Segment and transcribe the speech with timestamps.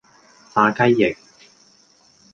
[0.55, 1.15] 炸雞翼